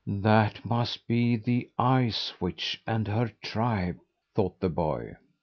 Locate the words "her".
3.07-3.27